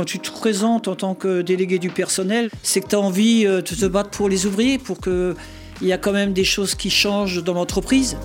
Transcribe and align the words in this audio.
Quand 0.00 0.06
tu 0.06 0.18
te 0.18 0.30
présentes 0.30 0.88
en 0.88 0.96
tant 0.96 1.14
que 1.14 1.42
délégué 1.42 1.78
du 1.78 1.90
personnel, 1.90 2.48
c'est 2.62 2.80
que 2.80 2.88
tu 2.88 2.94
as 2.94 3.00
envie 3.00 3.44
de 3.44 3.60
te 3.60 3.84
battre 3.84 4.08
pour 4.08 4.30
les 4.30 4.46
ouvriers, 4.46 4.78
pour 4.78 4.98
qu'il 4.98 5.34
y 5.82 5.92
a 5.92 5.98
quand 5.98 6.12
même 6.12 6.32
des 6.32 6.42
choses 6.42 6.74
qui 6.74 6.88
changent 6.88 7.44
dans 7.44 7.52
l'entreprise. 7.52 8.16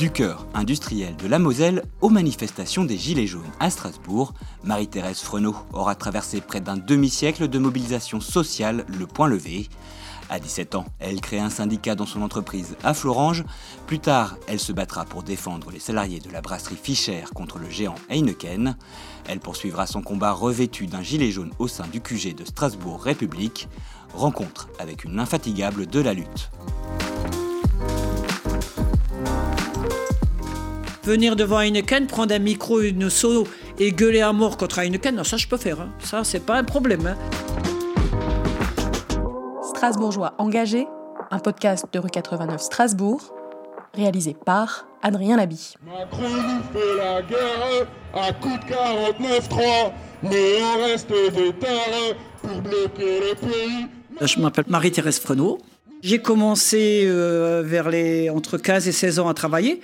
Du 0.00 0.10
cœur 0.10 0.48
industriel 0.52 1.14
de 1.14 1.28
la 1.28 1.38
Moselle 1.38 1.84
aux 2.00 2.08
manifestations 2.08 2.84
des 2.84 2.98
Gilets 2.98 3.28
jaunes 3.28 3.42
à 3.60 3.70
Strasbourg, 3.70 4.34
Marie-Thérèse 4.64 5.20
Frenot 5.20 5.54
aura 5.72 5.94
traversé 5.94 6.40
près 6.40 6.60
d'un 6.60 6.76
demi-siècle 6.76 7.46
de 7.46 7.58
mobilisation 7.60 8.20
sociale 8.20 8.84
le 8.98 9.06
point 9.06 9.28
levé. 9.28 9.68
À 10.30 10.38
17 10.38 10.74
ans, 10.74 10.84
elle 10.98 11.20
crée 11.20 11.38
un 11.38 11.50
syndicat 11.50 11.94
dans 11.94 12.06
son 12.06 12.22
entreprise 12.22 12.76
à 12.84 12.92
Florange. 12.92 13.44
Plus 13.86 13.98
tard, 13.98 14.36
elle 14.46 14.60
se 14.60 14.72
battra 14.72 15.04
pour 15.04 15.22
défendre 15.22 15.70
les 15.70 15.78
salariés 15.78 16.20
de 16.20 16.30
la 16.30 16.42
brasserie 16.42 16.78
Fischer 16.80 17.24
contre 17.34 17.58
le 17.58 17.70
géant 17.70 17.94
Heineken. 18.10 18.76
Elle 19.26 19.40
poursuivra 19.40 19.86
son 19.86 20.02
combat 20.02 20.32
revêtu 20.32 20.86
d'un 20.86 21.02
gilet 21.02 21.30
jaune 21.30 21.52
au 21.58 21.68
sein 21.68 21.86
du 21.86 22.00
QG 22.00 22.34
de 22.34 22.44
Strasbourg 22.44 23.02
République. 23.02 23.68
Rencontre 24.12 24.68
avec 24.78 25.04
une 25.04 25.18
infatigable 25.18 25.86
de 25.86 26.00
la 26.00 26.12
lutte. 26.12 26.50
venir 31.08 31.36
devant 31.36 31.60
Heineken, 31.60 32.06
prendre 32.06 32.34
un 32.34 32.38
micro, 32.38 32.80
une 32.80 33.08
seau 33.08 33.48
et 33.78 33.92
gueuler 33.92 34.20
à 34.20 34.34
mort 34.34 34.58
contre 34.58 34.78
Heineken, 34.78 35.16
non, 35.16 35.24
ça 35.24 35.38
je 35.38 35.48
peux 35.48 35.56
faire. 35.56 35.80
Hein. 35.80 35.88
Ça, 36.00 36.22
c'est 36.22 36.44
pas 36.44 36.58
un 36.58 36.64
problème. 36.64 37.06
Hein. 37.06 37.16
Strasbourgeois 39.78 40.34
engagé, 40.38 40.88
un 41.30 41.38
podcast 41.38 41.86
de 41.92 42.00
rue 42.00 42.10
89 42.10 42.60
Strasbourg, 42.60 43.32
réalisé 43.94 44.34
par 44.44 44.88
Adrien 45.02 45.36
Labi. 45.36 45.74
Macron 45.86 46.24
nous 46.24 46.62
fait 46.72 46.96
la 46.96 47.22
guerre 47.22 47.86
à 48.12 48.32
coup 48.32 48.48
de 48.48 48.64
49-3, 49.22 49.92
mais 50.24 50.58
on 50.64 50.82
reste 50.84 51.08
de 51.10 51.52
terre 51.52 52.16
pour 52.42 52.60
bloquer 52.60 53.20
le 53.20 53.34
pays. 53.36 53.86
Je 54.20 54.40
m'appelle 54.40 54.64
Marie-Thérèse 54.66 55.20
Frenot. 55.20 55.58
J'ai 56.02 56.18
commencé 56.18 57.04
euh, 57.06 57.62
vers 57.64 57.88
les 57.88 58.30
entre 58.30 58.58
15 58.58 58.88
et 58.88 58.92
16 58.92 59.20
ans 59.20 59.28
à 59.28 59.34
travailler. 59.34 59.80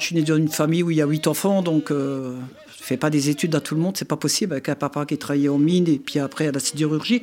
Je 0.00 0.06
suis 0.06 0.16
né 0.16 0.22
dans 0.22 0.36
une 0.36 0.48
famille 0.48 0.82
où 0.82 0.90
il 0.90 0.96
y 0.96 1.02
a 1.02 1.06
huit 1.06 1.28
enfants, 1.28 1.62
donc 1.62 1.92
euh, 1.92 2.34
je 2.76 2.82
ne 2.82 2.84
fais 2.84 2.96
pas 2.96 3.10
des 3.10 3.30
études 3.30 3.54
à 3.54 3.60
tout 3.60 3.76
le 3.76 3.80
monde, 3.80 3.96
c'est 3.96 4.08
pas 4.08 4.16
possible, 4.16 4.54
avec 4.54 4.68
un 4.68 4.74
papa 4.74 5.06
qui 5.06 5.16
travaillait 5.18 5.48
en 5.50 5.58
mine 5.58 5.86
et 5.86 6.00
puis 6.00 6.18
après 6.18 6.48
à 6.48 6.50
la 6.50 6.58
sidérurgie. 6.58 7.22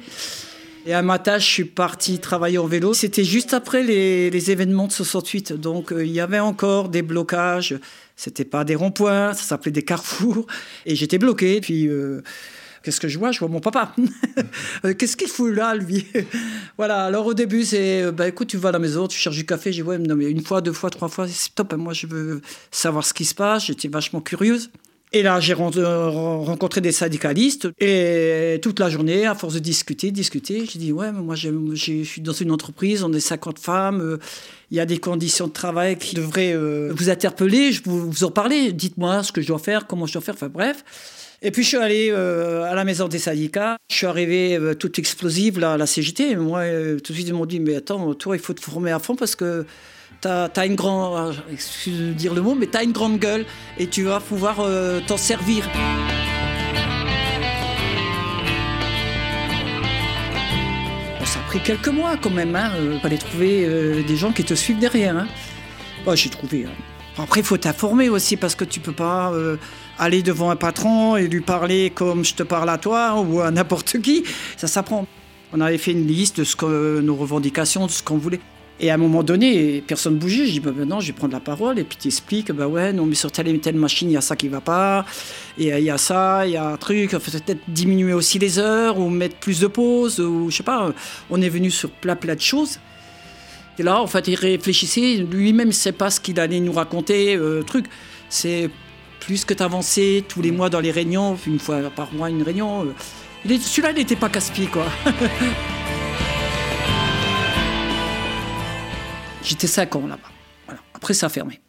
Et 0.85 0.93
à 0.93 1.01
ma 1.03 1.19
tâche, 1.19 1.45
je 1.47 1.51
suis 1.51 1.65
parti 1.65 2.19
travailler 2.19 2.57
en 2.57 2.65
vélo. 2.65 2.93
C'était 2.93 3.23
juste 3.23 3.53
après 3.53 3.83
les, 3.83 4.51
événements 4.51 4.87
de 4.87 4.91
68, 4.91 5.53
donc 5.53 5.91
euh, 5.91 6.03
il 6.03 6.11
y 6.11 6.19
avait 6.19 6.39
encore 6.39 6.89
des 6.89 7.03
blocages. 7.03 7.79
C'était 8.15 8.45
pas 8.45 8.63
des 8.63 8.75
ronds-points, 8.75 9.33
ça 9.33 9.43
s'appelait 9.43 9.71
des 9.71 9.83
carrefours, 9.83 10.47
et 10.85 10.95
j'étais 10.95 11.19
bloqué. 11.19 11.61
Puis 11.61 11.87
euh, 11.87 12.21
Qu'est-ce 12.83 12.99
que 12.99 13.07
je 13.07 13.19
vois? 13.19 13.31
Je 13.31 13.39
vois 13.39 13.47
mon 13.47 13.59
papa. 13.59 13.93
Euh, 14.85 14.95
qu'est-ce 14.95 15.15
qu'il 15.15 15.27
fout 15.27 15.53
là, 15.53 15.75
lui? 15.75 16.07
Voilà, 16.77 17.05
alors 17.05 17.27
au 17.27 17.35
début, 17.35 17.63
c'est 17.63 18.11
bah, 18.11 18.27
écoute, 18.27 18.47
tu 18.47 18.57
vas 18.57 18.69
à 18.69 18.71
la 18.71 18.79
maison, 18.79 19.07
tu 19.07 19.19
cherches 19.19 19.35
du 19.35 19.45
café. 19.45 19.71
J'ai 19.71 19.83
dit, 19.83 19.87
ouais, 19.87 19.99
non, 19.99 20.15
mais 20.15 20.25
une 20.25 20.43
fois, 20.43 20.61
deux 20.61 20.73
fois, 20.73 20.89
trois 20.89 21.07
fois, 21.07 21.27
c'est 21.27 21.53
top. 21.53 21.73
Moi, 21.73 21.93
je 21.93 22.07
veux 22.07 22.41
savoir 22.71 23.05
ce 23.05 23.13
qui 23.13 23.25
se 23.25 23.35
passe. 23.35 23.67
J'étais 23.67 23.87
vachement 23.87 24.21
curieuse. 24.21 24.71
Et 25.13 25.23
là, 25.23 25.41
j'ai 25.41 25.53
rencontré 25.53 26.79
des 26.79 26.93
syndicalistes 26.93 27.67
et 27.79 28.59
toute 28.61 28.79
la 28.79 28.89
journée, 28.89 29.25
à 29.25 29.35
force 29.35 29.55
de 29.55 29.59
discuter, 29.59 30.11
discuter, 30.11 30.65
j'ai 30.65 30.79
dit 30.79 30.93
ouais, 30.93 31.11
moi, 31.11 31.35
je 31.35 31.75
suis 31.75 32.21
dans 32.21 32.31
une 32.31 32.51
entreprise, 32.51 33.03
on 33.03 33.11
est 33.11 33.19
50 33.19 33.59
femmes, 33.59 33.99
euh, 33.99 34.17
il 34.69 34.77
y 34.77 34.79
a 34.79 34.85
des 34.85 34.99
conditions 34.99 35.47
de 35.47 35.51
travail 35.51 35.97
qui 35.97 36.15
devraient 36.15 36.53
euh, 36.53 36.93
vous 36.95 37.09
interpeller, 37.09 37.73
je 37.73 37.81
vous, 37.85 38.23
en 38.23 38.31
parler, 38.31 38.71
dites-moi 38.71 39.21
ce 39.23 39.33
que 39.33 39.41
je 39.41 39.47
dois 39.47 39.59
faire, 39.59 39.85
comment 39.85 40.05
je 40.05 40.13
dois 40.13 40.21
faire, 40.21 40.35
enfin 40.35 40.47
bref. 40.47 40.83
Et 41.43 41.49
puis 41.49 41.63
je 41.63 41.69
suis 41.69 41.77
allé 41.77 42.09
euh, 42.11 42.63
à 42.63 42.75
la 42.75 42.83
maison 42.83 43.07
des 43.07 43.17
syndicats. 43.17 43.77
Je 43.89 43.95
suis 43.95 44.05
arrivé 44.05 44.55
euh, 44.57 44.75
toute 44.75 44.99
explosive 44.99 45.59
là, 45.59 45.73
à 45.73 45.77
la 45.77 45.87
CGT. 45.87 46.35
moi, 46.35 46.59
euh, 46.59 46.99
tout 46.99 47.13
de 47.13 47.17
suite, 47.17 47.27
ils 47.27 47.33
m'ont 47.33 47.47
dit 47.47 47.59
Mais 47.59 47.75
attends, 47.75 48.13
toi, 48.13 48.35
il 48.35 48.41
faut 48.41 48.53
te 48.53 48.61
former 48.61 48.91
à 48.91 48.99
fond 48.99 49.15
parce 49.15 49.35
que 49.35 49.65
tu 50.21 50.27
as, 50.27 50.65
une 50.65 50.75
grande. 50.75 51.35
Excuse 51.51 51.99
de 51.99 52.13
dire 52.13 52.33
le 52.33 52.41
mot, 52.41 52.55
mais 52.55 52.67
tu 52.67 52.77
as 52.77 52.83
une 52.83 52.91
grande 52.91 53.19
gueule 53.19 53.45
et 53.77 53.87
tu 53.87 54.03
vas 54.03 54.19
pouvoir 54.19 54.57
t'en 55.07 55.17
servir. 55.17 55.67
ça 61.23 61.39
a 61.39 61.43
pris 61.47 61.59
quelques 61.59 61.87
mois 61.87 62.17
quand 62.17 62.29
même. 62.29 62.55
Hein. 62.55 62.71
Il 62.93 62.99
fallait 62.99 63.17
trouver 63.17 64.03
des 64.03 64.15
gens 64.17 64.31
qui 64.31 64.43
te 64.43 64.53
suivent 64.53 64.79
derrière. 64.79 65.17
Hein. 65.17 65.27
J'ai 66.15 66.29
trouvé. 66.29 66.65
Hein. 66.65 66.71
Après, 67.17 67.41
il 67.41 67.45
faut 67.45 67.57
t'informer 67.57 68.09
aussi 68.09 68.37
parce 68.37 68.55
que 68.55 68.63
tu 68.63 68.79
peux 68.79 68.93
pas 68.93 69.31
euh, 69.33 69.57
aller 69.99 70.23
devant 70.23 70.49
un 70.49 70.55
patron 70.55 71.17
et 71.17 71.27
lui 71.27 71.41
parler 71.41 71.91
comme 71.93 72.23
je 72.23 72.33
te 72.33 72.43
parle 72.43 72.69
à 72.69 72.77
toi 72.77 73.21
ou 73.21 73.41
à 73.41 73.51
n'importe 73.51 74.01
qui. 74.01 74.23
Ça 74.57 74.67
s'apprend. 74.67 75.05
On 75.53 75.59
avait 75.59 75.77
fait 75.77 75.91
une 75.91 76.07
liste 76.07 76.39
de 76.39 76.43
ce 76.45 76.55
que, 76.55 77.01
nos 77.01 77.15
revendications, 77.15 77.85
de 77.85 77.91
ce 77.91 78.01
qu'on 78.01 78.17
voulait. 78.17 78.39
Et 78.83 78.89
à 78.89 78.95
un 78.95 78.97
moment 78.97 79.21
donné, 79.21 79.83
personne 79.85 80.15
ne 80.15 80.19
bougeait. 80.19 80.47
Je 80.47 80.53
dis, 80.53 80.59
bah, 80.59 80.71
maintenant, 80.75 80.99
je 80.99 81.07
vais 81.07 81.13
prendre 81.13 81.33
la 81.33 81.39
parole 81.39 81.77
et 81.77 81.83
puis 81.83 81.97
tu 82.01 82.07
expliques, 82.07 82.51
bah 82.51 82.67
ouais, 82.67 82.91
non, 82.91 83.05
mais 83.05 83.13
sur 83.13 83.31
telle 83.31 83.47
et 83.47 83.59
telle 83.59 83.75
machine, 83.75 84.09
il 84.09 84.13
y 84.13 84.17
a 84.17 84.21
ça 84.21 84.35
qui 84.35 84.47
va 84.47 84.59
pas. 84.59 85.05
Et 85.59 85.67
il 85.67 85.83
y 85.83 85.91
a 85.91 85.99
ça, 85.99 86.47
il 86.47 86.53
y 86.53 86.57
a 86.57 86.67
un 86.67 86.77
truc. 86.77 87.11
Peut-être 87.11 87.61
diminuer 87.67 88.13
aussi 88.13 88.39
les 88.39 88.57
heures 88.57 88.97
ou 88.97 89.07
mettre 89.09 89.35
plus 89.35 89.59
de 89.59 89.67
pauses 89.67 90.19
ou 90.19 90.49
je 90.49 90.57
sais 90.57 90.63
pas. 90.63 90.91
On 91.29 91.39
est 91.43 91.49
venu 91.49 91.69
sur 91.69 91.91
plein, 91.91 92.15
plein 92.15 92.33
de 92.33 92.41
choses. 92.41 92.79
Et 93.77 93.83
là, 93.83 94.01
en 94.01 94.07
fait, 94.07 94.27
il 94.27 94.35
réfléchissait. 94.35 95.17
Lui-même 95.31 95.67
ne 95.67 95.73
sait 95.73 95.91
pas 95.91 96.09
ce 96.09 96.19
qu'il 96.19 96.39
allait 96.39 96.59
nous 96.59 96.73
raconter. 96.73 97.35
Euh, 97.35 97.61
truc. 97.61 97.85
C'est 98.29 98.69
plus 99.19 99.45
que 99.45 99.53
t'avançais 99.53 100.23
tous 100.27 100.41
les 100.41 100.51
mois 100.51 100.69
dans 100.71 100.79
les 100.79 100.91
réunions, 100.91 101.37
une 101.45 101.59
fois 101.59 101.81
par 101.95 102.11
mois 102.13 102.31
une 102.31 102.41
réunion. 102.41 102.85
Euh. 102.85 103.57
Celui-là, 103.59 103.91
il 103.91 103.97
n'était 103.97 104.15
pas 104.15 104.29
casse-pied, 104.29 104.65
quoi. 104.65 104.85
J'étais 109.43 109.67
5 109.67 109.95
ans 109.95 110.07
là-bas. 110.07 110.77
Après, 110.93 111.13
ça 111.13 111.27
a 111.27 111.29
fermé. 111.29 111.59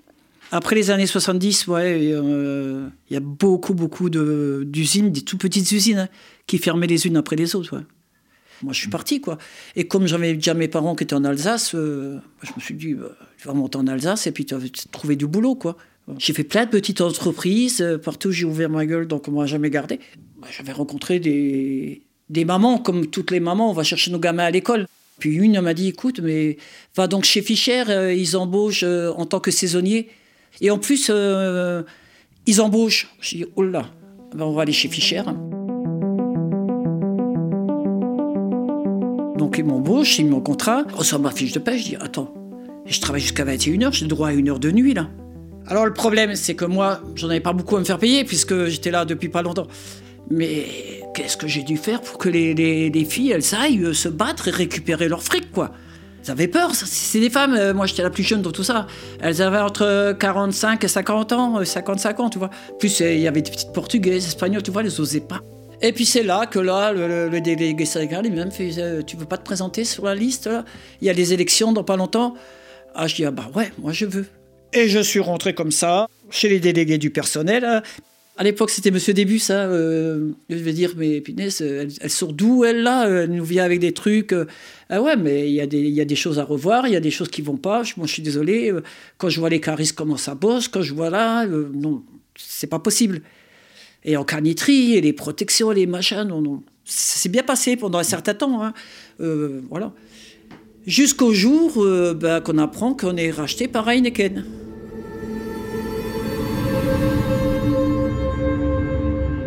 Après 0.50 0.76
les 0.76 0.90
années 0.90 1.06
70, 1.06 1.66
ouais, 1.68 2.12
euh, 2.12 2.86
il 3.08 3.14
y 3.14 3.16
a 3.16 3.20
beaucoup, 3.20 3.72
beaucoup 3.72 4.10
d'usines, 4.10 5.10
des 5.10 5.22
tout 5.22 5.38
petites 5.38 5.72
usines, 5.72 6.00
hein, 6.00 6.08
qui 6.46 6.58
fermaient 6.58 6.86
les 6.86 7.06
unes 7.06 7.16
après 7.16 7.36
les 7.36 7.56
autres. 7.56 7.82
Moi, 8.62 8.74
je 8.74 8.78
suis 8.78 8.90
parti, 8.90 9.22
quoi. 9.22 9.38
Et 9.76 9.88
comme 9.88 10.06
j'avais 10.06 10.34
déjà 10.34 10.52
mes 10.52 10.68
parents 10.68 10.94
qui 10.94 11.04
étaient 11.04 11.14
en 11.14 11.24
Alsace, 11.24 11.74
euh, 11.74 12.18
je 12.42 12.50
me 12.54 12.60
suis 12.60 12.74
dit, 12.74 12.92
bah, 12.92 13.08
tu 13.38 13.48
vas 13.48 13.54
monter 13.54 13.78
en 13.78 13.86
Alsace 13.86 14.26
et 14.26 14.32
puis 14.32 14.44
tu 14.44 14.54
vas 14.54 14.60
trouver 14.92 15.16
du 15.16 15.26
boulot, 15.26 15.54
quoi. 15.54 15.78
J'ai 16.18 16.34
fait 16.34 16.44
plein 16.44 16.66
de 16.66 16.70
petites 16.70 17.00
entreprises, 17.00 17.80
euh, 17.80 17.96
partout 17.96 18.30
j'ai 18.30 18.44
ouvert 18.44 18.68
ma 18.68 18.84
gueule, 18.84 19.06
donc 19.06 19.28
on 19.28 19.32
m'a 19.32 19.46
jamais 19.46 19.70
gardé. 19.70 20.00
Bah, 20.40 20.48
j'avais 20.50 20.72
rencontré 20.72 21.18
des, 21.18 22.02
des 22.28 22.44
mamans, 22.44 22.78
comme 22.78 23.06
toutes 23.06 23.30
les 23.30 23.40
mamans, 23.40 23.70
on 23.70 23.72
va 23.72 23.84
chercher 23.84 24.10
nos 24.10 24.18
gamins 24.18 24.44
à 24.44 24.50
l'école. 24.50 24.86
Puis 25.18 25.34
une 25.34 25.60
m'a 25.60 25.74
dit, 25.74 25.88
écoute, 25.88 26.20
mais 26.20 26.56
va 26.96 27.06
donc 27.06 27.24
chez 27.24 27.42
Fischer, 27.42 27.84
euh, 27.88 28.12
ils 28.12 28.36
embauchent 28.36 28.84
en 28.84 29.24
tant 29.26 29.40
que 29.40 29.50
saisonnier. 29.50 30.08
Et 30.60 30.70
en 30.70 30.78
plus, 30.78 31.10
ils 32.46 32.60
embauchent. 32.60 33.08
J'ai 33.20 33.38
dit, 33.38 33.46
oh 33.56 33.62
là, 33.62 33.86
ben, 34.34 34.44
on 34.44 34.52
va 34.52 34.62
aller 34.62 34.72
chez 34.72 34.88
Fischer. 34.88 35.22
Donc 39.42 39.58
ils 39.58 39.64
m'embauchent, 39.64 40.18
ils 40.18 40.26
me 40.26 40.30
mon 40.30 40.40
contrat, 40.40 40.84
je 40.88 40.94
reçois 40.94 41.18
ma 41.18 41.30
fiche 41.30 41.52
de 41.52 41.58
paie, 41.58 41.76
je 41.76 41.84
dis 41.84 41.96
attends, 41.96 42.32
je 42.86 43.00
travaille 43.00 43.20
jusqu'à 43.20 43.44
21h, 43.44 43.92
j'ai 43.92 44.06
droit 44.06 44.28
à 44.28 44.32
une 44.32 44.48
heure 44.48 44.58
de 44.58 44.70
nuit 44.70 44.94
là. 44.94 45.08
Alors 45.66 45.84
le 45.84 45.92
problème, 45.92 46.34
c'est 46.34 46.54
que 46.54 46.64
moi, 46.64 47.00
j'en 47.14 47.28
avais 47.28 47.40
pas 47.40 47.52
beaucoup 47.52 47.76
à 47.76 47.80
me 47.80 47.84
faire 47.84 47.98
payer 47.98 48.24
puisque 48.24 48.66
j'étais 48.66 48.90
là 48.90 49.04
depuis 49.04 49.28
pas 49.28 49.42
longtemps. 49.42 49.66
Mais 50.30 50.64
qu'est-ce 51.14 51.36
que 51.36 51.46
j'ai 51.46 51.62
dû 51.62 51.76
faire 51.76 52.00
pour 52.00 52.18
que 52.18 52.28
les, 52.28 53.04
filles, 53.04 53.32
elles 53.32 53.54
aillent 53.54 53.84
euh, 53.84 53.94
se 53.94 54.08
battre 54.08 54.48
et 54.48 54.50
récupérer 54.50 55.08
leur 55.08 55.22
fric, 55.22 55.52
quoi 55.52 55.72
Elles 56.22 56.30
avaient 56.30 56.48
peur, 56.48 56.74
c'est 56.74 57.20
des 57.20 57.30
femmes, 57.30 57.54
euh, 57.54 57.74
moi 57.74 57.86
j'étais 57.86 58.02
la 58.02 58.10
plus 58.10 58.22
jeune 58.22 58.42
dans 58.42 58.52
tout 58.52 58.64
ça. 58.64 58.86
Elles 59.20 59.42
avaient 59.42 59.60
entre 59.60 60.16
45 60.18 60.82
et 60.84 60.88
50 60.88 61.32
ans, 61.32 61.64
55 61.64 62.18
euh, 62.18 62.22
ans, 62.22 62.30
tu 62.30 62.38
vois. 62.38 62.50
Plus 62.78 63.00
il 63.00 63.20
y 63.20 63.28
avait 63.28 63.42
des 63.42 63.50
petites 63.50 63.72
portugaises, 63.72 64.26
espagnoles, 64.26 64.62
tu 64.62 64.70
vois, 64.70 64.82
elles 64.82 65.00
osaient 65.00 65.20
pas. 65.20 65.40
Et 65.84 65.92
puis 65.92 66.06
c'est 66.06 66.22
là 66.22 66.46
que 66.46 66.60
là, 66.60 66.92
le, 66.92 67.40
délégué 67.40 67.84
syndical, 67.84 68.24
il 68.24 68.32
m'a 68.32 68.48
fait 68.50 68.70
euh, 68.78 69.02
Tu 69.02 69.16
veux 69.16 69.26
pas 69.26 69.36
te 69.36 69.44
présenter 69.44 69.84
sur 69.84 70.04
la 70.04 70.14
liste 70.14 70.48
Il 71.00 71.06
y 71.08 71.10
a 71.10 71.14
des 71.14 71.32
élections 71.32 71.72
dans 71.72 71.82
pas 71.82 71.96
longtemps. 71.96 72.34
Ah, 72.94 73.08
je 73.08 73.16
dis 73.16 73.24
Ah 73.24 73.32
bah 73.32 73.50
ouais, 73.56 73.72
moi 73.78 73.92
je 73.92 74.06
veux. 74.06 74.26
Et 74.72 74.88
je 74.88 75.00
suis 75.00 75.18
rentré 75.18 75.54
comme 75.54 75.72
ça, 75.72 76.06
chez 76.30 76.48
les 76.48 76.60
délégués 76.60 76.98
du 76.98 77.10
personnel. 77.10 77.82
À 78.42 78.44
l'époque, 78.44 78.70
c'était 78.70 78.90
Monsieur 78.90 79.14
Début, 79.14 79.38
ça. 79.38 79.66
Euh, 79.66 80.30
je 80.50 80.56
vais 80.56 80.72
dire, 80.72 80.94
mais 80.96 81.20
Pinès, 81.20 81.60
elle, 81.60 82.10
sort 82.10 82.32
d'où, 82.32 82.64
elle, 82.64 82.82
là? 82.82 83.06
Elle 83.06 83.30
nous 83.30 83.44
vient 83.44 83.62
avec 83.62 83.78
des 83.78 83.92
trucs. 83.92 84.32
Euh, 84.32 84.46
ah 84.88 85.00
ouais, 85.00 85.14
mais 85.16 85.48
il 85.48 85.54
y, 85.54 85.60
a 85.60 85.66
des, 85.66 85.80
y 85.80 86.00
a 86.00 86.04
des 86.04 86.16
choses 86.16 86.40
à 86.40 86.44
revoir, 86.44 86.88
il 86.88 86.92
y 86.92 86.96
a 86.96 87.00
des 87.00 87.12
choses 87.12 87.28
qui 87.28 87.40
vont 87.40 87.56
pas. 87.56 87.82
Moi, 87.96 88.08
je 88.08 88.12
suis 88.14 88.22
désolé. 88.22 88.72
Quand 89.16 89.28
je 89.28 89.38
vois 89.38 89.48
les 89.48 89.60
caristes 89.60 89.94
comment 89.94 90.16
ça 90.16 90.34
bosse, 90.34 90.66
quand 90.66 90.82
je 90.82 90.92
vois 90.92 91.08
là, 91.08 91.46
non, 91.46 92.02
c'est 92.36 92.66
pas 92.66 92.80
possible 92.80 93.22
et 94.04 94.16
en 94.16 94.24
carniterie, 94.24 94.94
et 94.94 95.00
les 95.00 95.12
protections, 95.12 95.70
les 95.70 95.86
machins. 95.86 96.24
Non, 96.24 96.40
non. 96.40 96.62
C'est 96.84 97.28
bien 97.28 97.42
passé 97.42 97.76
pendant 97.76 97.98
un 97.98 98.04
certain 98.04 98.34
temps. 98.34 98.62
Hein. 98.62 98.74
Euh, 99.20 99.60
voilà. 99.70 99.92
Jusqu'au 100.86 101.32
jour 101.32 101.74
euh, 101.76 102.12
ben, 102.12 102.40
qu'on 102.40 102.58
apprend 102.58 102.94
qu'on 102.94 103.16
est 103.16 103.30
racheté 103.30 103.68
par 103.68 103.88
Heineken. 103.88 104.44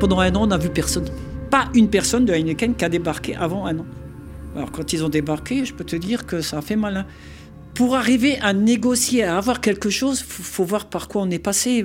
Pendant 0.08 0.20
un 0.20 0.36
an, 0.36 0.44
on 0.44 0.48
n'a 0.48 0.58
vu 0.60 0.70
personne. 0.70 1.06
Pas 1.50 1.66
une 1.74 1.90
personne 1.90 2.26
de 2.26 2.34
Heineken 2.34 2.76
qui 2.76 2.86
a 2.86 2.90
débarqué 2.90 3.36
avant 3.36 3.66
un 3.66 3.80
an. 3.80 3.86
Alors 4.56 4.72
quand 4.72 4.94
ils 4.94 5.04
ont 5.04 5.10
débarqué, 5.10 5.66
je 5.66 5.74
peux 5.74 5.84
te 5.84 5.96
dire 5.96 6.28
que 6.28 6.42
ça 6.42 6.60
a 6.60 6.62
fait 6.62 6.76
mal. 6.76 6.96
hein. 6.98 7.06
Pour 7.74 7.96
arriver 7.96 8.38
à 8.40 8.54
négocier, 8.54 9.24
à 9.24 9.36
avoir 9.38 9.62
quelque 9.62 9.90
chose, 9.90 10.22
faut, 10.22 10.44
faut 10.44 10.64
voir 10.64 10.86
par 10.90 11.08
quoi 11.08 11.24
on 11.24 11.32
est 11.32 11.40
passé. 11.40 11.84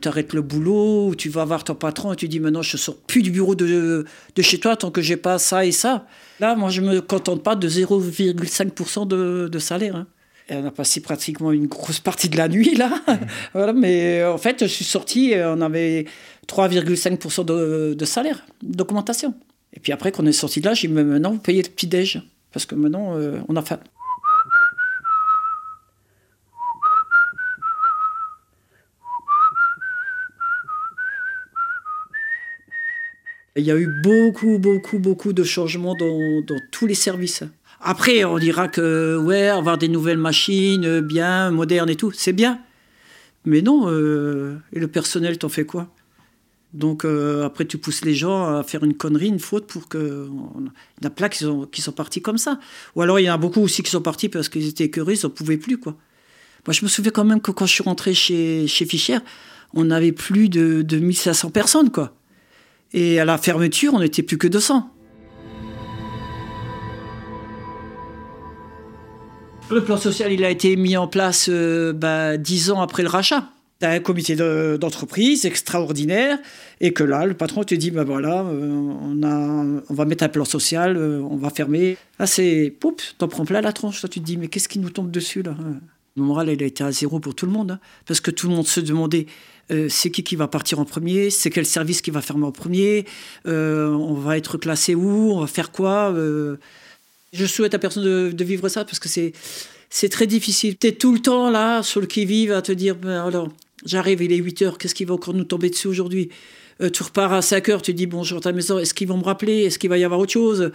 tu 0.00 0.08
arrêtes 0.08 0.32
le 0.32 0.42
boulot, 0.42 1.06
ou 1.10 1.14
tu 1.14 1.28
vas 1.28 1.44
voir 1.44 1.62
ton 1.62 1.76
patron 1.76 2.12
et 2.12 2.16
tu 2.16 2.26
dis 2.26 2.40
maintenant 2.40 2.62
je 2.62 2.76
sors 2.76 2.96
plus 2.96 3.22
du 3.22 3.30
bureau 3.30 3.54
de, 3.54 4.04
de 4.34 4.42
chez 4.42 4.58
toi 4.58 4.74
tant 4.76 4.90
que 4.90 5.00
j'ai 5.00 5.16
pas 5.16 5.38
ça 5.38 5.64
et 5.64 5.72
ça. 5.72 6.06
Là, 6.40 6.56
moi 6.56 6.70
je 6.70 6.80
me 6.80 7.00
contente 7.00 7.44
pas 7.44 7.54
de 7.54 7.68
0,5% 7.68 9.06
de, 9.06 9.46
de 9.48 9.58
salaire. 9.60 9.94
hein. 9.94 10.06
Et 10.50 10.56
on 10.56 10.66
a 10.66 10.70
passé 10.72 11.00
pratiquement 11.00 11.52
une 11.52 11.68
grosse 11.68 12.00
partie 12.00 12.28
de 12.28 12.36
la 12.36 12.48
nuit 12.48 12.74
là. 12.74 12.90
voilà, 13.54 13.72
mais 13.72 14.20
euh, 14.20 14.34
en 14.34 14.38
fait, 14.38 14.58
je 14.60 14.72
suis 14.72 14.84
sorti, 14.84 15.30
et 15.30 15.44
on 15.44 15.60
avait 15.60 16.06
3,5% 16.48 17.44
de, 17.44 17.94
de 17.94 18.04
salaire, 18.04 18.44
d'augmentation. 18.60 19.34
Et 19.72 19.80
puis 19.80 19.92
après, 19.92 20.10
quand 20.10 20.24
on 20.24 20.26
est 20.26 20.32
sorti 20.32 20.60
de 20.60 20.66
là, 20.66 20.74
j'ai 20.74 20.88
dit 20.88 20.94
maintenant 20.94 21.30
vous 21.30 21.38
payez 21.38 21.62
le 21.62 21.68
petit 21.68 21.86
déj 21.86 22.20
parce 22.52 22.66
que 22.66 22.74
maintenant 22.74 23.16
euh, 23.16 23.38
on 23.48 23.56
a 23.56 23.62
faim. 23.62 23.78
Il 33.56 33.64
y 33.64 33.70
a 33.70 33.76
eu 33.76 33.88
beaucoup, 34.02 34.58
beaucoup, 34.58 34.98
beaucoup 34.98 35.32
de 35.32 35.44
changements 35.44 35.94
dans, 35.94 36.40
dans 36.46 36.60
tous 36.70 36.86
les 36.86 36.94
services. 36.94 37.44
Après, 37.80 38.24
on 38.24 38.38
dira 38.38 38.68
que, 38.68 39.16
ouais, 39.16 39.48
avoir 39.48 39.78
des 39.78 39.88
nouvelles 39.88 40.18
machines, 40.18 40.84
euh, 40.84 41.00
bien, 41.00 41.50
modernes 41.50 41.88
et 41.88 41.96
tout, 41.96 42.12
c'est 42.12 42.34
bien. 42.34 42.60
Mais 43.46 43.62
non, 43.62 43.88
euh, 43.88 44.58
et 44.72 44.80
le 44.80 44.86
personnel, 44.88 45.38
t'en 45.38 45.48
fais 45.48 45.64
quoi? 45.64 45.88
Donc, 46.74 47.04
euh, 47.04 47.44
après, 47.44 47.64
tu 47.64 47.78
pousses 47.78 48.04
les 48.04 48.14
gens 48.14 48.58
à 48.58 48.62
faire 48.62 48.84
une 48.84 48.94
connerie, 48.94 49.28
une 49.28 49.40
faute 49.40 49.66
pour 49.66 49.88
que. 49.88 50.28
Il 50.28 50.64
y 51.02 51.06
en 51.06 51.08
a 51.08 51.10
plein 51.10 51.28
qui 51.28 51.38
sont, 51.38 51.66
qui 51.66 51.80
sont 51.80 51.92
partis 51.92 52.20
comme 52.22 52.38
ça. 52.38 52.60
Ou 52.94 53.02
alors, 53.02 53.18
il 53.18 53.24
y 53.24 53.30
en 53.30 53.34
a 53.34 53.38
beaucoup 53.38 53.60
aussi 53.60 53.82
qui 53.82 53.90
sont 53.90 54.02
partis 54.02 54.28
parce 54.28 54.48
qu'ils 54.48 54.68
étaient 54.68 54.84
écœurés, 54.84 55.14
ils 55.14 55.24
n'en 55.24 55.30
pouvaient 55.30 55.56
plus, 55.56 55.78
quoi. 55.78 55.96
Moi, 56.66 56.74
je 56.74 56.84
me 56.84 56.88
souviens 56.88 57.10
quand 57.12 57.24
même 57.24 57.40
que 57.40 57.50
quand 57.50 57.66
je 57.66 57.72
suis 57.72 57.82
rentré 57.82 58.12
chez, 58.12 58.66
chez 58.66 58.84
Fischer, 58.84 59.18
on 59.72 59.90
avait 59.90 60.12
plus 60.12 60.50
de, 60.50 60.82
de 60.82 60.98
1500 60.98 61.50
personnes, 61.50 61.90
quoi. 61.90 62.14
Et 62.92 63.18
à 63.18 63.24
la 63.24 63.38
fermeture, 63.38 63.94
on 63.94 64.00
n'était 64.00 64.22
plus 64.22 64.36
que 64.36 64.46
200. 64.46 64.90
Le 69.70 69.84
plan 69.84 69.96
social, 69.96 70.32
il 70.32 70.44
a 70.44 70.50
été 70.50 70.74
mis 70.76 70.96
en 70.96 71.06
place 71.06 71.48
euh, 71.48 71.92
bah, 71.92 72.36
dix 72.36 72.70
ans 72.70 72.80
après 72.80 73.02
le 73.02 73.08
rachat. 73.08 73.48
Tu 73.80 73.86
as 73.86 73.90
un 73.92 74.00
comité 74.00 74.34
de- 74.36 74.76
d'entreprise 74.78 75.46
extraordinaire 75.46 76.38
et 76.80 76.92
que 76.92 77.04
là, 77.04 77.24
le 77.24 77.34
patron 77.34 77.62
te 77.62 77.74
dit, 77.74 77.90
bah 77.90 78.04
voilà, 78.04 78.40
euh, 78.42 78.68
on, 78.68 79.22
a, 79.22 79.82
on 79.88 79.94
va 79.94 80.04
mettre 80.06 80.24
un 80.24 80.28
plan 80.28 80.44
social, 80.44 80.96
euh, 80.96 81.20
on 81.22 81.36
va 81.36 81.50
fermer. 81.50 81.96
Là, 82.18 82.26
c'est, 82.26 82.74
poup, 82.80 83.00
t'en 83.18 83.28
prends 83.28 83.44
plein 83.44 83.60
la 83.60 83.72
tronche. 83.72 84.00
Toi, 84.00 84.08
tu 84.08 84.20
te 84.20 84.24
dis, 84.24 84.36
mais 84.36 84.48
qu'est-ce 84.48 84.68
qui 84.68 84.80
nous 84.80 84.90
tombe 84.90 85.10
dessus 85.10 85.42
là 85.42 85.54
Le 86.16 86.22
moral, 86.22 86.48
il 86.50 86.62
a 86.62 86.66
été 86.66 86.82
à 86.82 86.90
zéro 86.90 87.20
pour 87.20 87.34
tout 87.36 87.46
le 87.46 87.52
monde. 87.52 87.70
hein. 87.72 87.80
parce 88.06 88.20
que 88.20 88.30
tout 88.32 88.48
le 88.48 88.54
monde 88.56 88.66
se 88.66 88.80
demandait, 88.80 89.26
euh, 89.70 89.86
c'est 89.88 90.10
qui 90.10 90.24
qui 90.24 90.34
va 90.36 90.48
partir 90.48 90.80
en 90.80 90.84
premier, 90.84 91.30
c'est 91.30 91.48
quel 91.50 91.64
service 91.64 92.02
qui 92.02 92.10
va 92.10 92.20
fermer 92.22 92.44
en 92.46 92.52
premier, 92.52 93.04
on 93.46 94.14
va 94.14 94.36
être 94.36 94.58
classé 94.58 94.96
où, 94.96 95.30
on 95.32 95.40
va 95.40 95.46
faire 95.46 95.70
quoi. 95.70 96.12
Je 97.32 97.46
souhaite 97.46 97.74
à 97.74 97.78
personne 97.78 98.32
de, 98.32 98.44
vivre 98.44 98.68
ça 98.68 98.84
parce 98.84 98.98
que 98.98 99.08
c'est 99.08 100.08
très 100.08 100.26
difficile. 100.26 100.76
Tu 100.76 100.88
es 100.88 100.92
tout 100.92 101.12
le 101.12 101.20
temps 101.20 101.48
là, 101.48 101.82
sur 101.82 102.00
le 102.00 102.06
qui-vive, 102.06 102.52
à 102.52 102.62
te 102.62 102.72
dire, 102.72 102.96
ben 102.96 103.24
alors, 103.24 103.48
j'arrive, 103.86 104.22
il 104.22 104.32
est 104.32 104.36
8 104.36 104.62
heures, 104.62 104.78
qu'est-ce 104.78 104.94
qui 104.94 105.04
va 105.04 105.14
encore 105.14 105.34
nous 105.34 105.44
tomber 105.44 105.70
dessus 105.70 105.86
aujourd'hui? 105.86 106.30
Euh, 106.82 106.90
Tu 106.90 107.02
repars 107.02 107.32
à 107.32 107.42
5 107.42 107.68
heures, 107.68 107.82
tu 107.82 107.94
dis, 107.94 108.06
bonjour 108.06 108.38
à 108.38 108.40
ta 108.40 108.52
maison, 108.52 108.78
est-ce 108.78 108.94
qu'ils 108.94 109.06
vont 109.06 109.18
me 109.18 109.24
rappeler? 109.24 109.62
Est-ce 109.62 109.78
qu'il 109.78 109.90
va 109.90 109.98
y 109.98 110.04
avoir 110.04 110.18
autre 110.18 110.32
chose? 110.32 110.72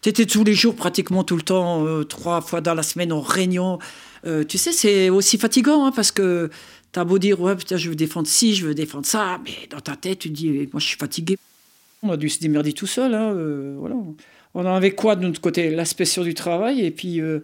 Tu 0.00 0.10
étais 0.10 0.26
tous 0.26 0.44
les 0.44 0.54
jours, 0.54 0.76
pratiquement 0.76 1.24
tout 1.24 1.36
le 1.36 1.42
temps, 1.42 1.84
euh, 1.84 2.04
trois 2.04 2.40
fois 2.40 2.60
dans 2.60 2.74
la 2.74 2.84
semaine 2.84 3.12
en 3.12 3.20
réunion. 3.20 3.80
Euh, 4.26 4.44
tu 4.44 4.58
sais, 4.58 4.70
c'est 4.70 5.10
aussi 5.10 5.38
fatigant 5.38 5.86
hein, 5.86 5.92
parce 5.92 6.12
que 6.12 6.50
tu 6.92 7.00
as 7.00 7.04
beau 7.04 7.18
dire, 7.18 7.40
ouais, 7.40 7.56
putain, 7.56 7.78
je 7.78 7.88
veux 7.88 7.96
défendre 7.96 8.28
ci, 8.28 8.54
je 8.54 8.66
veux 8.66 8.74
défendre 8.74 9.06
ça, 9.06 9.40
mais 9.44 9.66
dans 9.70 9.80
ta 9.80 9.96
tête, 9.96 10.20
tu 10.20 10.30
dis, 10.30 10.68
moi, 10.72 10.78
je 10.78 10.86
suis 10.86 10.98
fatigué. 10.98 11.36
On 12.02 12.10
a 12.12 12.16
dû 12.16 12.28
se 12.28 12.38
démerder 12.38 12.72
tout 12.72 12.86
seul. 12.86 13.12
hein, 13.12 13.34
voilà. 13.78 13.96
On 14.58 14.64
avait 14.64 14.92
quoi 14.92 15.16
de 15.16 15.22
notre 15.26 15.38
côté? 15.38 15.68
L'inspection 15.68 16.22
du 16.22 16.32
travail 16.32 16.80
et 16.80 16.90
puis 16.90 17.20
euh, 17.20 17.40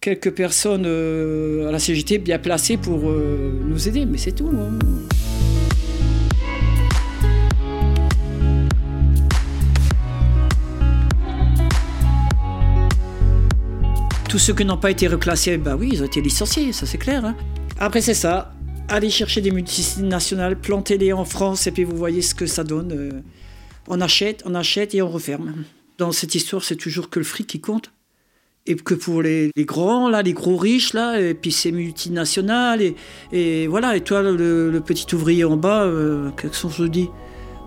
quelques 0.00 0.30
personnes 0.30 0.84
euh, 0.86 1.66
à 1.68 1.72
la 1.72 1.80
CGT 1.80 2.18
bien 2.18 2.38
placées 2.38 2.76
pour 2.76 3.10
euh, 3.10 3.52
nous 3.66 3.88
aider, 3.88 4.06
mais 4.06 4.16
c'est 4.16 4.30
tout. 4.30 4.48
hein. 4.54 4.78
Tous 14.28 14.38
ceux 14.38 14.54
qui 14.54 14.64
n'ont 14.64 14.76
pas 14.78 14.92
été 14.92 15.08
reclassés, 15.08 15.58
bah 15.58 15.74
oui, 15.76 15.90
ils 15.92 16.00
ont 16.00 16.06
été 16.06 16.20
licenciés, 16.20 16.72
ça 16.72 16.86
c'est 16.86 16.96
clair. 16.96 17.24
hein. 17.24 17.34
Après 17.80 18.00
c'est 18.00 18.14
ça, 18.14 18.54
aller 18.88 19.10
chercher 19.10 19.40
des 19.40 19.50
multinationales, 19.50 20.56
planter-les 20.56 21.12
en 21.12 21.24
France 21.24 21.66
et 21.66 21.72
puis 21.72 21.82
vous 21.82 21.96
voyez 21.96 22.22
ce 22.22 22.36
que 22.36 22.46
ça 22.46 22.62
donne. 22.62 23.24
on 23.88 24.00
achète, 24.00 24.44
on 24.46 24.54
achète 24.54 24.94
et 24.94 25.02
on 25.02 25.08
referme. 25.10 25.64
Dans 26.02 26.10
cette 26.10 26.34
histoire, 26.34 26.64
c'est 26.64 26.74
toujours 26.74 27.10
que 27.10 27.20
le 27.20 27.24
fric 27.24 27.46
qui 27.46 27.60
compte. 27.60 27.92
Et 28.66 28.74
que 28.74 28.94
pour 28.94 29.22
les, 29.22 29.52
grands, 29.58 30.08
là, 30.08 30.22
les 30.22 30.32
gros 30.32 30.56
riches, 30.56 30.94
là, 30.94 31.20
et 31.20 31.32
puis 31.32 31.52
c'est 31.52 31.70
multinational, 31.70 32.82
et, 33.30 33.66
voilà, 33.68 33.94
et 33.94 34.00
toi, 34.00 34.20
le, 34.20 34.82
petit 34.84 35.14
ouvrier 35.14 35.44
en 35.44 35.56
bas, 35.56 35.84
euh, 35.84 36.30
qu'est-ce 36.30 36.66
que 36.66 36.72
je 36.72 36.84
dis 36.86 37.08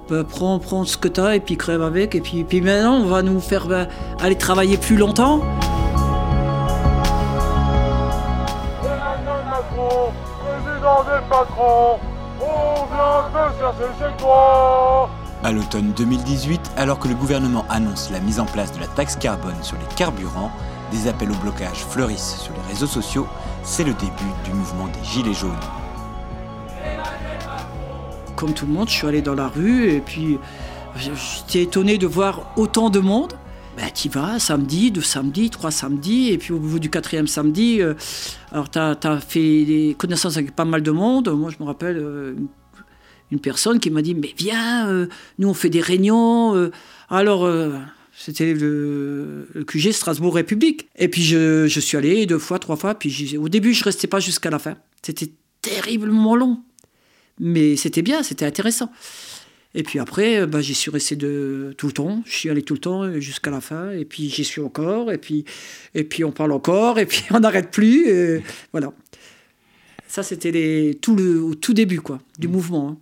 bah, 0.10 0.26
prends, 0.26 0.60
prends 0.60 0.84
ce 0.84 0.98
que 0.98 1.08
t'as 1.08 1.38
et 1.38 1.40
puis 1.40 1.56
crève 1.56 1.82
avec, 1.82 2.14
et 2.14 2.20
puis, 2.20 2.44
puis 2.44 2.60
maintenant, 2.60 2.98
on 2.98 3.06
va 3.06 3.22
nous 3.22 3.40
faire 3.40 3.68
bah, 3.70 3.88
aller 4.20 4.38
travailler 4.38 4.76
plus 4.76 4.98
longtemps. 4.98 5.40
Président 10.44 11.04
des 11.06 11.30
patrons. 11.30 12.00
À 15.46 15.52
l'automne 15.52 15.94
2018, 15.96 16.72
alors 16.76 16.98
que 16.98 17.08
le 17.08 17.14
gouvernement 17.14 17.66
annonce 17.70 18.10
la 18.10 18.20
mise 18.20 18.40
en 18.40 18.48
place 18.48 18.74
de 18.74 18.80
la 18.80 18.88
taxe 18.88 19.16
carbone 19.16 19.54
sur 19.62 19.78
les 19.78 19.96
carburants, 19.96 20.52
des 20.92 21.08
appels 21.08 21.30
au 21.30 21.36
blocage 21.36 21.86
fleurissent 21.86 22.38
sur 22.40 22.52
les 22.56 22.74
réseaux 22.74 22.88
sociaux. 22.88 23.28
C'est 23.62 23.84
le 23.84 23.94
début 23.94 24.34
du 24.44 24.54
mouvement 24.54 24.88
des 24.88 25.04
Gilets 25.04 25.36
jaunes. 25.36 25.52
comme 28.36 28.56
tout 28.56 28.66
le 28.66 28.74
monde, 28.74 28.90
je 28.90 28.96
suis 28.96 29.08
allé 29.08 29.22
dans 29.22 29.36
la 29.36 29.48
rue 29.48 29.92
et 29.92 30.00
puis 30.00 30.40
j'étais 30.98 31.62
étonné 31.62 32.00
de 32.00 32.08
voir 32.08 32.52
autant 32.58 32.90
de 32.90 32.98
monde. 32.98 33.34
Ben, 33.78 33.92
tu 33.94 34.10
vas 34.10 34.40
samedi, 34.40 34.90
deux 34.90 35.02
samedis, 35.02 35.52
trois 35.52 35.70
samedis, 35.70 36.32
et 36.32 36.40
puis 36.40 36.54
au 36.54 36.60
bout 36.60 36.80
du 36.80 36.90
quatrième 36.90 37.28
samedi, 37.28 37.82
euh, 37.82 37.94
alors 38.52 38.72
tu 38.72 38.80
as, 38.80 39.20
fait 39.20 39.64
des 39.66 39.96
connaissances 39.96 40.38
avec 40.38 40.56
pas 40.56 40.66
mal 40.66 40.82
de 40.82 40.92
monde. 40.92 41.30
Moi, 41.30 41.52
je 41.52 41.62
me 41.62 41.68
rappelle 41.68 41.98
euh, 41.98 42.36
une- 43.32 43.40
personne 43.40 43.80
qui 43.80 43.90
m'a 43.90 44.02
dit 44.02 44.16
Mais 44.16 44.34
viens, 44.38 44.90
euh, 44.90 45.08
nous 45.40 45.48
on 45.50 45.54
fait 45.54 45.70
des 45.70 45.82
réunions. 45.82 46.56
euh. 46.56 46.72
alors, 47.10 47.46
euh, 47.46 47.74
c'était 48.18 48.54
le, 48.54 49.48
le 49.54 49.64
QG 49.66 49.92
Strasbourg 49.92 50.36
République. 50.36 50.88
Et 50.98 51.08
puis 51.10 51.22
je, 51.24 51.68
je 51.68 51.80
suis 51.80 51.98
allé 51.98 52.26
deux 52.26 52.40
fois, 52.40 52.60
trois 52.60 52.76
fois, 52.78 52.96
puis 52.96 53.38
au 53.38 53.50
début, 53.50 53.74
je 53.74 53.84
restais 53.84 54.08
pas 54.08 54.20
jusqu'à 54.20 54.50
la 54.50 54.60
fin. 54.60 54.78
C'était 55.02 55.32
terriblement 55.62 56.36
long. 56.36 56.60
Mais 57.40 57.76
c'était 57.76 58.02
bien, 58.02 58.24
c'était 58.24 58.46
intéressant. 58.46 58.90
Et 59.78 59.84
puis 59.84 60.00
après, 60.00 60.48
bah, 60.48 60.62
j'y 60.62 60.74
suis 60.74 60.90
resté 60.90 61.18
de, 61.18 61.74
tout 61.78 61.88
le 61.88 61.92
temps. 61.92 62.24
Je 62.26 62.34
suis 62.34 62.50
allé 62.50 62.62
tout 62.62 62.76
le 62.76 62.80
temps 62.80 63.20
jusqu'à 63.20 63.52
la 63.52 63.60
fin. 63.60 63.92
Et 63.92 64.06
puis 64.06 64.30
j'y 64.30 64.46
suis 64.46 64.62
encore. 64.62 65.12
Et 65.12 65.18
puis, 65.18 65.44
et 65.94 66.06
puis 66.06 66.24
on 66.24 66.32
parle 66.32 66.54
encore. 66.54 66.98
Et 66.98 67.06
puis 67.06 67.24
on 67.32 67.42
n'arrête 67.42 67.72
plus. 67.72 68.08
et 68.08 68.42
voilà. 68.72 68.94
Ça, 70.08 70.24
c'était 70.24 70.52
les, 70.52 70.96
tout 71.02 71.14
le, 71.18 71.42
au 71.44 71.56
tout 71.56 71.74
début 71.74 72.00
quoi, 72.00 72.20
du 72.40 72.48
mouvement. 72.48 72.90
hein. 72.92 72.98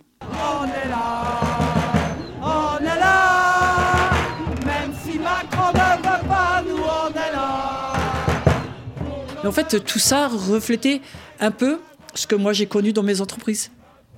En 9.44 9.52
fait, 9.52 9.84
tout 9.84 9.98
ça 9.98 10.28
reflétait 10.28 11.00
un 11.38 11.50
peu 11.50 11.78
ce 12.14 12.26
que 12.26 12.34
moi 12.34 12.52
j'ai 12.52 12.66
connu 12.66 12.92
dans 12.92 13.02
mes 13.02 13.20
entreprises. 13.20 13.70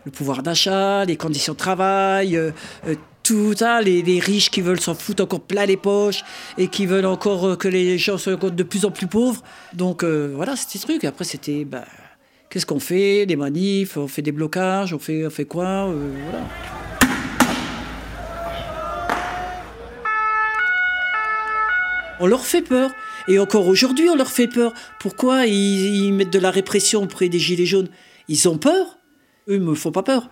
Le 0.05 0.13
pouvoir 0.13 0.43
d'achat, 0.43 1.05
les 1.05 1.17
conditions 1.17 1.55
de 1.55 1.59
travail, 1.59 2.37
euh, 2.37 2.53
euh, 2.87 2.95
tout 3.25 3.55
ça, 3.57 3.81
les, 3.81 4.21
riches 4.21 4.51
qui 4.51 4.61
veulent 4.61 4.81
s'en 4.81 4.95
foutre 4.95 5.25
encore 5.25 5.41
plein 5.41 5.67
les 5.67 5.77
poches 5.77 6.23
et 6.59 6.69
qui 6.69 6.87
veulent 6.87 7.07
encore 7.07 7.45
euh, 7.45 7.57
que 7.57 7.67
les 7.67 7.99
gens 7.99 8.19
soient 8.19 8.37
de 8.37 8.63
plus 8.63 8.85
en 8.85 8.93
plus 8.93 9.09
pauvres. 9.09 9.43
Donc 9.73 10.05
voilà, 10.05 10.55
c'était 10.55 10.79
ce 10.79 10.85
truc. 10.85 11.05
Après, 11.05 11.25
c'était, 11.25 11.65
bah, 11.65 11.85
qu'est-ce 12.49 12.67
qu'on 12.67 12.79
fait? 12.79 13.27
Des 13.27 13.37
manifs, 13.37 13.97
on 13.97 14.07
fait 14.07 14.23
des 14.23 14.33
blocages, 14.33 14.95
on 14.95 15.01
fait, 15.01 15.27
on 15.27 15.31
fait 15.31 15.45
quoi? 15.45 15.87
Voilà. 15.87 16.45
On 22.21 22.27
leur 22.27 22.47
fait 22.47 22.63
peur. 22.63 22.91
Et 23.29 23.39
encore 23.39 23.67
aujourd'hui, 23.67 24.09
on 24.09 24.15
leur 24.17 24.31
fait 24.31 24.47
peur. 24.49 24.73
Pourquoi 25.01 25.47
ils, 25.47 26.13
mettent 26.13 26.33
de 26.33 26.39
la 26.39 26.51
répression 26.51 27.03
auprès 27.03 27.29
des 27.29 27.39
Gilets 27.39 27.67
jaunes? 27.67 27.89
Ils 28.29 28.49
ont 28.49 28.59
peur. 28.59 28.99
Eux, 29.49 29.55
ils 29.55 29.61
me 29.61 29.75
font 29.75 29.93
pas 29.93 30.03
peur. 30.03 30.31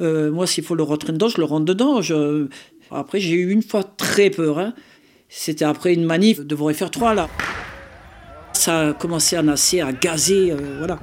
Euh, 0.00 0.30
moi, 0.30 0.46
s'il 0.46 0.64
faut 0.64 0.74
le 0.74 0.82
rentrer 0.82 1.12
dedans, 1.12 1.28
je 1.28 1.38
le 1.38 1.44
rentre 1.44 1.64
dedans. 1.66 2.00
Après, 2.90 3.20
j'ai 3.20 3.34
eu 3.34 3.50
une 3.50 3.62
fois 3.62 3.84
très 3.84 4.30
peur. 4.30 4.58
hein. 4.58 4.74
C'était 5.28 5.64
après 5.64 5.94
une 5.94 6.04
manif 6.04 6.40
de 6.40 6.54
vos 6.54 6.70
FR3, 6.72 7.14
là. 7.14 7.28
Ça 8.52 8.88
a 8.88 8.92
commencé 8.92 9.36
à 9.36 9.42
nasser, 9.42 9.80
à 9.80 9.92
gazer, 9.92 10.50
euh, 10.50 10.76
voilà. 10.78 10.98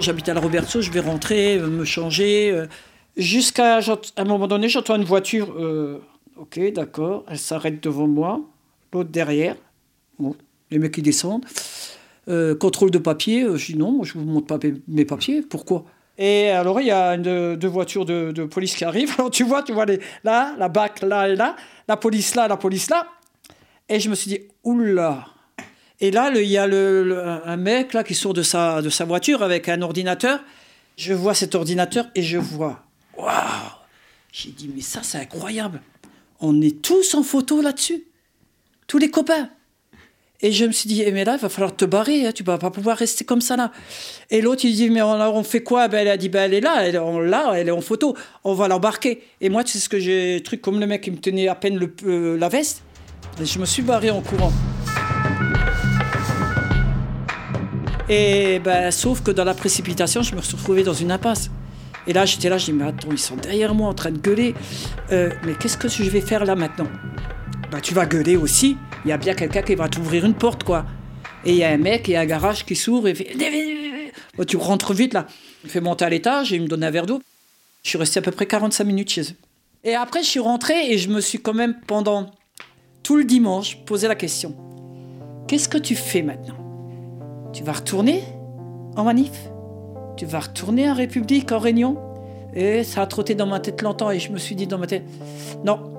J'habite 0.00 0.28
à 0.28 0.34
la 0.34 0.40
Roberto, 0.40 0.80
je 0.82 0.90
vais 0.90 1.00
rentrer, 1.00 1.56
euh, 1.58 1.68
me 1.68 1.84
changer. 1.84 2.50
euh, 2.50 2.66
Jusqu'à 3.16 3.78
un 4.16 4.24
moment 4.24 4.46
donné, 4.46 4.68
j'entends 4.68 4.96
une 4.96 5.04
voiture. 5.04 5.54
ok, 6.36 6.60
d'accord, 6.74 7.24
elle 7.30 7.38
s'arrête 7.38 7.82
devant 7.82 8.06
moi, 8.06 8.40
l'autre 8.92 9.10
derrière. 9.10 9.56
Les 10.70 10.78
mecs 10.78 10.92
qui 10.92 11.02
descendent. 11.02 11.44
Euh, 12.28 12.56
contrôle 12.56 12.90
de 12.90 12.98
papier, 12.98 13.44
euh, 13.44 13.56
je 13.56 13.66
dis 13.66 13.78
non, 13.78 14.02
je 14.02 14.14
vous 14.14 14.24
montre 14.24 14.48
pas 14.48 14.58
mes- 14.88 15.04
papiers, 15.04 15.42
pourquoi? 15.42 15.84
Et 16.18 16.48
alors 16.48 16.80
il 16.80 16.88
y 16.88 16.90
a 16.90 17.14
une, 17.14 17.54
deux 17.54 17.68
voitures 17.68 18.04
de, 18.04 18.44
police 18.46 18.74
qui 18.74 18.84
arrivent. 18.84 19.14
Alors 19.18 19.30
tu 19.30 19.44
vois, 19.44 19.62
tu 19.62 19.72
vois 19.72 19.84
les, 19.84 20.00
là, 20.24 20.54
la 20.58 20.68
BAC 20.68 21.02
là 21.02 21.28
et 21.28 21.36
là, 21.36 21.54
la 21.86 21.96
police 21.96 22.34
là, 22.34 22.48
la 22.48 22.56
police 22.56 22.90
là. 22.90 23.06
Et 23.88 24.00
je 24.00 24.10
me 24.10 24.16
suis 24.16 24.28
dit, 24.28 24.40
oula 24.64 25.26
Et 26.00 26.10
là, 26.10 26.32
il 26.34 26.48
y 26.48 26.56
a 26.58 26.64
un 26.64 27.56
mec 27.56 27.92
là 27.92 28.02
qui 28.02 28.14
sort 28.14 28.34
de 28.34 28.42
sa, 28.42 28.82
de 28.82 28.88
sa 28.88 29.04
voiture 29.04 29.44
avec 29.44 29.68
un 29.68 29.80
ordinateur. 29.82 30.40
Je 30.96 31.12
vois 31.12 31.34
cet 31.34 31.54
ordinateur 31.54 32.06
et 32.16 32.22
je 32.22 32.38
vois, 32.38 32.82
waouh 33.16 33.30
J'ai 34.32 34.50
dit, 34.50 34.68
mais 34.74 34.80
ça, 34.80 35.02
c'est 35.04 35.18
incroyable. 35.18 35.80
On 36.40 36.60
est 36.60 36.82
tous 36.82 37.14
en 37.14 37.22
photo 37.22 37.60
là-dessus. 37.62 38.04
Tous 38.86 38.98
les 38.98 39.10
copains. 39.10 39.48
Et 40.42 40.52
je 40.52 40.66
me 40.66 40.72
suis 40.72 40.88
dit, 40.88 41.02
eh, 41.04 41.12
mais 41.12 41.24
là, 41.24 41.36
il 41.36 41.40
va 41.40 41.48
falloir 41.48 41.74
te 41.74 41.86
barrer, 41.86 42.26
hein, 42.26 42.32
tu 42.32 42.42
vas 42.42 42.58
pas 42.58 42.70
pouvoir 42.70 42.98
rester 42.98 43.24
comme 43.24 43.40
ça 43.40 43.56
là. 43.56 43.72
Et 44.30 44.42
l'autre, 44.42 44.66
il 44.66 44.74
dit, 44.74 44.90
mais 44.90 45.00
on, 45.00 45.12
on 45.12 45.42
fait 45.42 45.62
quoi? 45.62 45.88
Ben, 45.88 46.00
Elle 46.00 46.08
a 46.08 46.16
dit, 46.18 46.28
ben, 46.28 46.44
elle 46.44 46.54
est 46.54 46.60
là, 46.60 46.86
elle, 46.86 47.00
elle 47.54 47.68
est 47.68 47.70
en 47.70 47.80
photo, 47.80 48.14
on 48.44 48.52
va 48.52 48.68
l'embarquer. 48.68 49.22
Et 49.40 49.48
moi, 49.48 49.64
tu 49.64 49.72
sais 49.72 49.78
ce 49.78 49.88
que 49.88 49.98
j'ai, 49.98 50.42
truc 50.44 50.60
comme 50.60 50.78
le 50.78 50.86
mec 50.86 51.00
qui 51.00 51.10
me 51.10 51.16
tenait 51.16 51.48
à 51.48 51.54
peine 51.54 51.80
euh, 52.04 52.36
la 52.36 52.48
veste, 52.50 52.82
et 53.40 53.46
je 53.46 53.58
me 53.58 53.64
suis 53.64 53.82
barré 53.82 54.10
en 54.10 54.20
courant. 54.20 54.52
Et 58.10 58.60
ben, 58.60 58.90
sauf 58.90 59.22
que 59.22 59.30
dans 59.30 59.44
la 59.44 59.54
précipitation, 59.54 60.22
je 60.22 60.34
me 60.34 60.42
suis 60.42 60.56
retrouvé 60.56 60.82
dans 60.82 60.94
une 60.94 61.10
impasse. 61.10 61.50
Et 62.06 62.12
là, 62.12 62.24
j'étais 62.24 62.48
là, 62.48 62.58
je 62.58 62.66
dis, 62.66 62.72
mais 62.72 62.84
attends, 62.84 63.08
ils 63.10 63.18
sont 63.18 63.36
derrière 63.36 63.74
moi 63.74 63.88
en 63.88 63.94
train 63.94 64.10
de 64.10 64.18
gueuler. 64.18 64.54
Euh, 65.10 65.30
mais 65.44 65.54
qu'est-ce 65.54 65.78
que 65.78 65.88
je 65.88 66.04
vais 66.04 66.20
faire 66.20 66.44
là 66.44 66.54
maintenant? 66.54 66.86
Bah, 67.70 67.80
tu 67.80 67.94
vas 67.94 68.06
gueuler 68.06 68.36
aussi. 68.36 68.76
Il 69.04 69.08
y 69.08 69.12
a 69.12 69.18
bien 69.18 69.34
quelqu'un 69.34 69.62
qui 69.62 69.74
va 69.74 69.88
t'ouvrir 69.88 70.24
une 70.24 70.34
porte, 70.34 70.64
quoi. 70.64 70.86
Et 71.44 71.52
il 71.52 71.56
y 71.56 71.64
a 71.64 71.70
un 71.70 71.78
mec, 71.78 72.08
il 72.08 72.12
y 72.12 72.16
a 72.16 72.20
un 72.20 72.26
garage 72.26 72.64
qui 72.64 72.76
s'ouvre 72.76 73.08
et 73.08 73.14
fait. 73.14 73.36
Tu 74.46 74.56
rentres 74.56 74.92
vite, 74.92 75.14
là. 75.14 75.26
Il 75.62 75.66
me 75.66 75.70
fait 75.70 75.80
monter 75.80 76.04
à 76.04 76.08
l'étage 76.08 76.52
et 76.52 76.56
il 76.56 76.62
me 76.62 76.68
donne 76.68 76.84
un 76.84 76.90
verre 76.90 77.06
d'eau. 77.06 77.20
Je 77.82 77.90
suis 77.90 77.98
resté 77.98 78.18
à 78.18 78.22
peu 78.22 78.32
près 78.32 78.46
45 78.46 78.84
minutes 78.84 79.10
chez 79.10 79.22
eux. 79.22 79.36
Et 79.84 79.94
après, 79.94 80.22
je 80.22 80.28
suis 80.28 80.40
rentré 80.40 80.92
et 80.92 80.98
je 80.98 81.08
me 81.08 81.20
suis 81.20 81.38
quand 81.38 81.54
même, 81.54 81.76
pendant 81.86 82.32
tout 83.02 83.16
le 83.16 83.24
dimanche, 83.24 83.78
posé 83.84 84.08
la 84.08 84.16
question 84.16 84.56
Qu'est-ce 85.46 85.68
que 85.68 85.78
tu 85.78 85.94
fais 85.94 86.22
maintenant? 86.22 86.56
Tu 87.52 87.62
vas 87.62 87.72
retourner 87.72 88.24
en 88.96 89.04
manif? 89.04 89.30
Tu 90.16 90.26
vas 90.26 90.40
retourner 90.40 90.90
en 90.90 90.94
République, 90.94 91.52
en 91.52 91.60
Réunion? 91.60 91.98
Et 92.54 92.82
ça 92.82 93.02
a 93.02 93.06
trotté 93.06 93.36
dans 93.36 93.46
ma 93.46 93.60
tête 93.60 93.80
longtemps 93.82 94.10
et 94.10 94.18
je 94.18 94.32
me 94.32 94.38
suis 94.38 94.56
dit 94.56 94.66
dans 94.66 94.78
ma 94.78 94.88
tête 94.88 95.04
Non, 95.64 95.95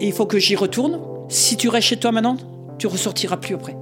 et 0.00 0.06
il 0.06 0.12
faut 0.12 0.26
que 0.26 0.38
j'y 0.38 0.56
retourne. 0.56 0.98
Si 1.28 1.56
tu 1.56 1.68
restes 1.68 1.88
chez 1.88 1.96
toi 1.96 2.12
maintenant, 2.12 2.36
tu 2.78 2.86
ressortiras 2.86 3.36
plus 3.36 3.54
après. 3.54 3.76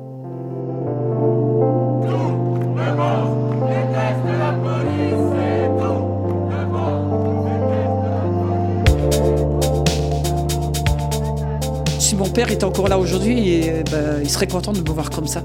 Si 11.98 12.16
mon 12.16 12.28
père 12.28 12.50
était 12.50 12.64
encore 12.64 12.88
là 12.88 12.98
aujourd'hui, 12.98 13.62
eh 13.64 13.82
ben, 13.90 14.20
il 14.22 14.30
serait 14.30 14.46
content 14.46 14.72
de 14.72 14.80
me 14.80 14.90
voir 14.90 15.10
comme 15.10 15.26
ça. 15.26 15.42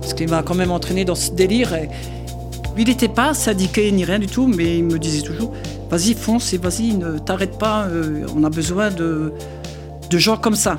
Parce 0.00 0.14
qu'il 0.14 0.28
m'a 0.28 0.42
quand 0.42 0.54
même 0.54 0.70
entraîné 0.70 1.04
dans 1.04 1.14
ce 1.14 1.32
délire. 1.32 1.76
il 2.78 2.84
n'était 2.84 3.08
pas 3.08 3.34
syndiqué 3.34 3.90
ni 3.92 4.04
rien 4.04 4.18
du 4.18 4.26
tout, 4.26 4.46
mais 4.46 4.78
il 4.78 4.84
me 4.84 4.98
disait 4.98 5.22
toujours 5.22 5.52
Vas-y, 5.90 6.14
fonce 6.14 6.52
et 6.52 6.58
vas-y, 6.58 6.94
ne 6.94 7.18
t'arrête 7.18 7.58
pas, 7.58 7.86
euh, 7.86 8.24
on 8.36 8.44
a 8.44 8.48
besoin 8.48 8.90
de, 8.90 9.32
de 10.10 10.18
gens 10.18 10.36
comme 10.36 10.56
ça. 10.56 10.78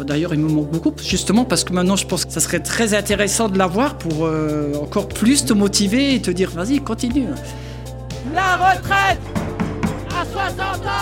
D'ailleurs, 0.00 0.34
il 0.34 0.40
me 0.40 0.48
manque 0.48 0.70
beaucoup, 0.70 0.92
justement, 1.02 1.44
parce 1.44 1.64
que 1.64 1.72
maintenant, 1.72 1.96
je 1.96 2.06
pense 2.06 2.24
que 2.26 2.32
ça 2.32 2.40
serait 2.40 2.60
très 2.60 2.92
intéressant 2.92 3.48
de 3.48 3.56
l'avoir 3.56 3.96
pour 3.96 4.26
euh, 4.26 4.74
encore 4.82 5.08
plus 5.08 5.44
te 5.44 5.54
motiver 5.54 6.14
et 6.14 6.20
te 6.20 6.30
dire 6.30 6.50
Vas-y, 6.50 6.80
continue. 6.80 7.28
La 8.34 8.56
retraite 8.56 9.20
à 10.10 10.24
60 10.24 10.60
ans 10.60 10.95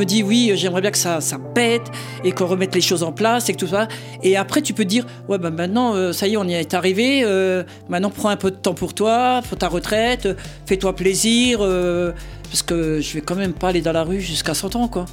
me 0.00 0.04
dis 0.04 0.22
oui, 0.22 0.52
j'aimerais 0.54 0.80
bien 0.80 0.90
que 0.90 0.98
ça, 0.98 1.20
pète 1.54 1.90
et 2.24 2.32
qu'on 2.32 2.46
remette 2.46 2.74
les 2.74 2.80
choses 2.80 3.02
en 3.02 3.12
place 3.12 3.48
et 3.48 3.52
que 3.52 3.58
tout 3.58 3.66
ça. 3.68 3.86
Et 4.22 4.36
après, 4.36 4.62
tu 4.62 4.72
peux 4.72 4.84
dire 4.84 5.06
ouais, 5.28 5.38
bah 5.38 5.50
maintenant, 5.50 5.94
euh, 5.94 6.12
ça 6.12 6.26
y 6.26 6.34
est, 6.34 6.36
on 6.36 6.44
y 6.44 6.54
est 6.54 6.74
arrivé. 6.74 7.22
euh, 7.24 7.62
maintenant, 7.88 8.10
prends 8.10 8.30
un 8.30 8.36
peu 8.36 8.50
de 8.50 8.56
temps 8.56 8.74
pour 8.74 8.94
toi, 8.94 9.42
pour 9.48 9.58
ta 9.58 9.68
retraite, 9.68 10.26
euh, 10.26 10.34
fais-toi 10.66 10.96
plaisir. 10.96 11.60
euh, 11.62 12.12
parce 12.50 12.62
que 12.62 13.00
je 13.00 13.14
vais 13.14 13.20
quand 13.20 13.36
même 13.36 13.52
pas 13.52 13.68
aller 13.68 13.80
dans 13.80 13.92
la 13.92 14.02
rue 14.02 14.20
jusqu'à 14.20 14.54
100 14.54 14.74
ans, 14.74 14.88
quoi. 14.88 15.04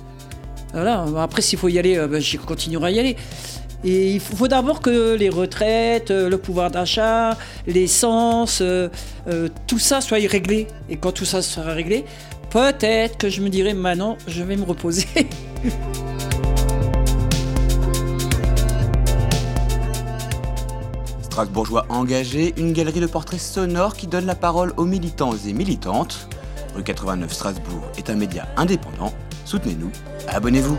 Voilà. 0.74 1.06
Après, 1.20 1.42
s'il 1.42 1.60
faut 1.60 1.70
y 1.70 1.78
aller, 1.78 1.96
euh, 1.98 2.08
bah, 2.08 2.20
j'y 2.20 2.38
continuerai 2.38 2.88
à 2.88 2.92
y 2.92 3.00
aller. 3.00 3.16
Et 3.84 4.12
il 4.12 4.20
faut, 4.20 4.48
d'abord 4.48 4.82
que 4.82 5.16
les 5.16 5.30
retraites, 5.30 6.10
euh, 6.10 6.30
le 6.30 6.38
pouvoir 6.40 6.72
d'achat, 6.72 7.38
l'essence, 7.68 8.60
euh, 8.62 8.90
euh, 9.30 9.50
tout 9.68 9.78
ça 9.78 10.02
soit 10.02 10.18
réglé. 10.18 10.68
Et 10.90 10.98
quand 10.98 11.12
tout 11.12 11.26
ça 11.26 11.44
sera 11.44 11.74
réglé, 11.74 12.04
peut-être 12.50 13.18
que 13.18 13.30
je 13.30 13.42
me 13.42 13.50
dirai 13.50 13.74
maintenant, 13.74 14.18
je 14.28 14.44
vais 14.44 14.56
me 14.56 14.64
reposer. 14.64 15.08
Strasbourgeois 21.22 21.86
engagé, 21.90 22.56
une 22.58 22.74
galerie 22.74 23.00
de 23.00 23.06
portraits 23.06 23.40
sonores 23.40 23.96
qui 23.96 24.08
donne 24.08 24.26
la 24.26 24.34
parole 24.34 24.74
aux 24.76 24.86
militants 24.86 25.36
et 25.48 25.54
militantes. 25.54 26.28
Rue 26.74 26.82
89 26.84 27.32
Strasbourg 27.32 27.84
est 27.96 28.10
un 28.10 28.16
média 28.16 28.48
indépendant. 28.58 29.14
Soutenez-nous, 29.46 29.92
abonnez-vous. 30.28 30.78